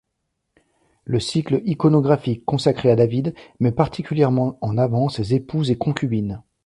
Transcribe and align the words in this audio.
Le 1.05 1.19
cycle 1.19 1.61
iconographique 1.63 2.43
consacré 2.43 2.89
à 2.89 2.95
David 2.95 3.35
met 3.59 3.71
particulièrement 3.71 4.57
en 4.61 4.79
avant 4.79 5.09
ses 5.09 5.35
épouses 5.35 5.69
et 5.69 5.77
concubines. 5.77 6.41